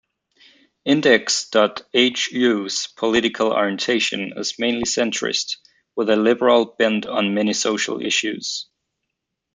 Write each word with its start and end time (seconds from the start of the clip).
Index.hu's 0.83 2.87
political 2.97 3.53
orientation 3.53 4.33
is 4.35 4.57
mainly 4.57 4.85
centrist, 4.85 5.57
with 5.95 6.09
a 6.09 6.15
liberal 6.15 6.65
bent 6.79 7.05
on 7.05 7.35
many 7.35 7.53
social 7.53 8.03
issues. 8.03 8.65